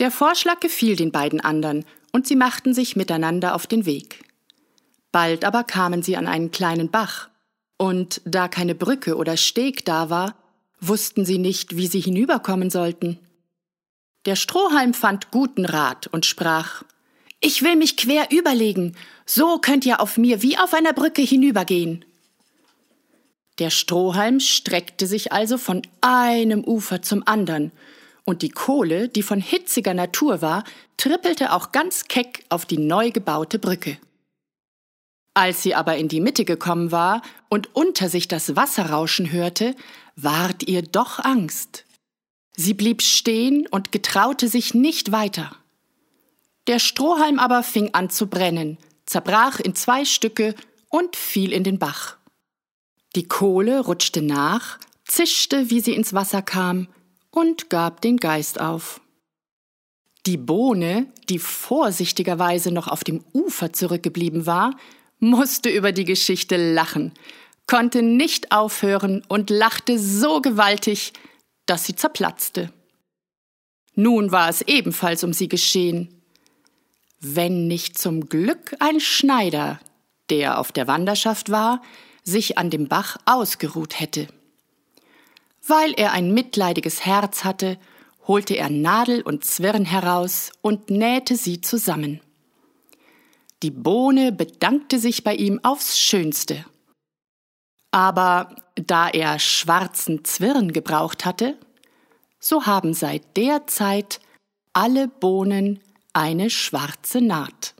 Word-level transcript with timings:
Der 0.00 0.10
Vorschlag 0.10 0.60
gefiel 0.60 0.96
den 0.96 1.12
beiden 1.12 1.40
anderen, 1.40 1.84
und 2.12 2.26
sie 2.26 2.34
machten 2.34 2.74
sich 2.74 2.96
miteinander 2.96 3.54
auf 3.54 3.66
den 3.66 3.84
Weg. 3.84 4.24
Bald 5.12 5.44
aber 5.44 5.62
kamen 5.62 6.02
sie 6.02 6.16
an 6.16 6.26
einen 6.26 6.50
kleinen 6.50 6.90
Bach, 6.90 7.28
und 7.76 8.22
da 8.24 8.48
keine 8.48 8.74
Brücke 8.74 9.16
oder 9.16 9.36
Steg 9.36 9.84
da 9.84 10.10
war, 10.10 10.34
wussten 10.80 11.24
sie 11.26 11.38
nicht, 11.38 11.76
wie 11.76 11.86
sie 11.86 12.00
hinüberkommen 12.00 12.70
sollten. 12.70 13.18
Der 14.24 14.36
Strohhalm 14.36 14.94
fand 14.94 15.30
guten 15.30 15.66
Rat 15.66 16.06
und 16.06 16.24
sprach 16.26 16.82
Ich 17.40 17.62
will 17.62 17.76
mich 17.76 17.96
quer 17.96 18.28
überlegen, 18.30 18.96
so 19.26 19.58
könnt 19.58 19.84
ihr 19.84 20.00
auf 20.00 20.16
mir 20.16 20.42
wie 20.42 20.58
auf 20.58 20.72
einer 20.72 20.94
Brücke 20.94 21.22
hinübergehen. 21.22 22.04
Der 23.58 23.70
Strohhalm 23.70 24.40
streckte 24.40 25.06
sich 25.06 25.32
also 25.32 25.58
von 25.58 25.82
einem 26.00 26.64
Ufer 26.64 27.02
zum 27.02 27.26
andern, 27.26 27.70
und 28.30 28.42
die 28.42 28.50
Kohle, 28.50 29.08
die 29.08 29.24
von 29.24 29.40
hitziger 29.40 29.92
Natur 29.92 30.40
war, 30.40 30.62
trippelte 30.96 31.52
auch 31.52 31.72
ganz 31.72 32.04
keck 32.04 32.44
auf 32.48 32.64
die 32.64 32.78
neu 32.78 33.10
gebaute 33.10 33.58
Brücke. 33.58 33.98
Als 35.34 35.62
sie 35.62 35.74
aber 35.74 35.96
in 35.96 36.06
die 36.06 36.20
Mitte 36.20 36.44
gekommen 36.44 36.92
war 36.92 37.22
und 37.48 37.74
unter 37.74 38.08
sich 38.08 38.28
das 38.28 38.54
Wasser 38.54 38.90
rauschen 38.90 39.32
hörte, 39.32 39.74
ward 40.14 40.62
ihr 40.68 40.82
doch 40.82 41.18
Angst. 41.18 41.84
Sie 42.56 42.74
blieb 42.74 43.02
stehen 43.02 43.66
und 43.66 43.90
getraute 43.90 44.48
sich 44.48 44.74
nicht 44.74 45.10
weiter. 45.10 45.56
Der 46.68 46.78
Strohhalm 46.78 47.40
aber 47.40 47.64
fing 47.64 47.94
an 47.94 48.10
zu 48.10 48.28
brennen, 48.28 48.78
zerbrach 49.06 49.58
in 49.58 49.74
zwei 49.74 50.04
Stücke 50.04 50.54
und 50.88 51.16
fiel 51.16 51.52
in 51.52 51.64
den 51.64 51.80
Bach. 51.80 52.16
Die 53.16 53.26
Kohle 53.26 53.80
rutschte 53.80 54.22
nach, 54.22 54.78
zischte, 55.04 55.70
wie 55.70 55.80
sie 55.80 55.94
ins 55.94 56.12
Wasser 56.12 56.42
kam, 56.42 56.86
und 57.30 57.70
gab 57.70 58.00
den 58.00 58.16
Geist 58.16 58.60
auf. 58.60 59.00
Die 60.26 60.36
Bohne, 60.36 61.06
die 61.28 61.38
vorsichtigerweise 61.38 62.70
noch 62.70 62.88
auf 62.88 63.04
dem 63.04 63.24
Ufer 63.32 63.72
zurückgeblieben 63.72 64.46
war, 64.46 64.76
musste 65.18 65.70
über 65.70 65.92
die 65.92 66.04
Geschichte 66.04 66.56
lachen, 66.74 67.12
konnte 67.66 68.02
nicht 68.02 68.52
aufhören 68.52 69.22
und 69.28 69.50
lachte 69.50 69.98
so 69.98 70.40
gewaltig, 70.40 71.12
dass 71.66 71.84
sie 71.84 71.94
zerplatzte. 71.94 72.72
Nun 73.94 74.32
war 74.32 74.48
es 74.48 74.62
ebenfalls 74.62 75.24
um 75.24 75.32
sie 75.32 75.48
geschehen. 75.48 76.22
Wenn 77.20 77.66
nicht 77.68 77.98
zum 77.98 78.28
Glück 78.28 78.74
ein 78.78 78.98
Schneider, 79.00 79.78
der 80.30 80.58
auf 80.58 80.72
der 80.72 80.86
Wanderschaft 80.86 81.50
war, 81.50 81.82
sich 82.22 82.58
an 82.58 82.70
dem 82.70 82.88
Bach 82.88 83.18
ausgeruht 83.26 84.00
hätte. 84.00 84.28
Weil 85.70 85.92
er 85.92 86.10
ein 86.10 86.34
mitleidiges 86.34 87.06
Herz 87.06 87.44
hatte, 87.44 87.78
holte 88.26 88.56
er 88.56 88.70
Nadel 88.70 89.22
und 89.22 89.44
Zwirn 89.44 89.84
heraus 89.84 90.50
und 90.62 90.90
nähte 90.90 91.36
sie 91.36 91.60
zusammen. 91.60 92.20
Die 93.62 93.70
Bohne 93.70 94.32
bedankte 94.32 94.98
sich 94.98 95.22
bei 95.22 95.32
ihm 95.32 95.60
aufs 95.62 95.96
Schönste. 95.96 96.64
Aber 97.92 98.56
da 98.74 99.10
er 99.10 99.38
schwarzen 99.38 100.24
Zwirn 100.24 100.72
gebraucht 100.72 101.24
hatte, 101.24 101.56
so 102.40 102.66
haben 102.66 102.92
seit 102.92 103.36
der 103.36 103.68
Zeit 103.68 104.18
alle 104.72 105.06
Bohnen 105.06 105.78
eine 106.12 106.50
schwarze 106.50 107.20
Naht. 107.20 107.76